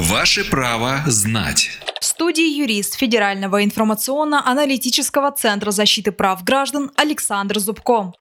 [0.00, 1.68] Ваше право знать.
[2.00, 8.14] В студии юрист Федерального информационно-аналитического центра защиты прав граждан Александр Зубко.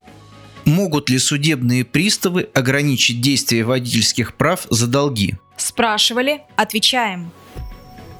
[0.65, 5.35] Могут ли судебные приставы ограничить действие водительских прав за долги?
[5.55, 7.31] Спрашивали, отвечаем.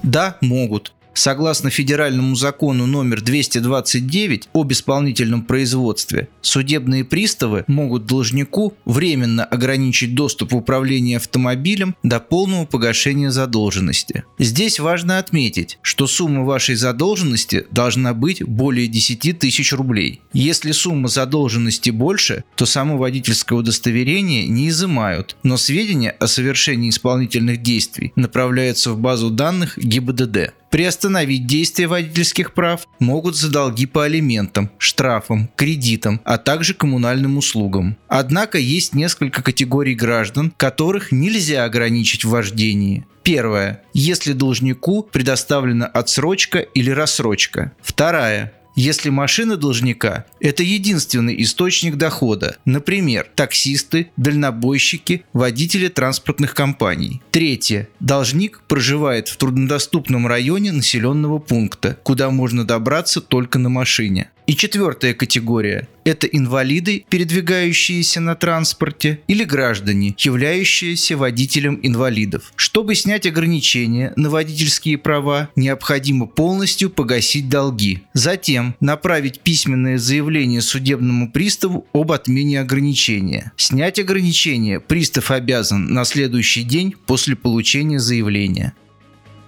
[0.02, 0.94] Да, могут.
[1.14, 10.52] Согласно федеральному закону номер 229 об исполнительном производстве, судебные приставы могут должнику временно ограничить доступ
[10.52, 14.24] в управление автомобилем до полного погашения задолженности.
[14.38, 20.20] Здесь важно отметить, что сумма вашей задолженности должна быть более 10 тысяч рублей.
[20.32, 27.62] Если сумма задолженности больше, то само водительское удостоверение не изымают, но сведения о совершении исполнительных
[27.62, 30.54] действий направляются в базу данных ГИБДД.
[30.70, 37.96] Приостановить действие водительских прав могут за долги по алиментам, штрафам, кредитам, а также коммунальным услугам.
[38.06, 43.04] Однако есть несколько категорий граждан, которых нельзя ограничить в вождении.
[43.24, 43.82] Первое.
[43.92, 47.72] Если должнику предоставлена отсрочка или рассрочка.
[47.82, 57.20] Вторая если машина должника– это единственный источник дохода, например, таксисты, дальнобойщики, водители транспортных компаний.
[57.30, 57.88] Третье.
[58.00, 64.30] Должник проживает в труднодоступном районе населенного пункта, куда можно добраться только на машине.
[64.50, 72.52] И четвертая категория– это инвалиды, передвигающиеся на транспорте, или граждане, являющиеся водителем инвалидов.
[72.56, 78.02] Чтобы снять ограничения на водительские права, необходимо полностью погасить долги.
[78.12, 83.52] Затем направить письменное заявление судебному приставу об отмене ограничения.
[83.56, 88.74] Снять ограничение пристав обязан на следующий день после получения заявления.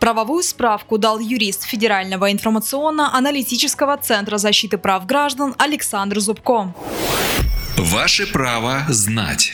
[0.03, 6.75] Правовую справку дал юрист Федерального информационно-аналитического центра защиты прав граждан Александр Зубко.
[7.77, 9.53] Ваше право знать.